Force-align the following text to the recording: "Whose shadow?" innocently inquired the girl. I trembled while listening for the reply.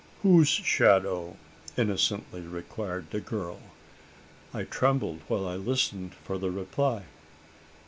"Whose 0.23 0.47
shadow?" 0.49 1.37
innocently 1.77 2.39
inquired 2.39 3.11
the 3.11 3.19
girl. 3.21 3.59
I 4.51 4.63
trembled 4.63 5.21
while 5.27 5.55
listening 5.57 6.09
for 6.23 6.39
the 6.39 6.49
reply. 6.49 7.03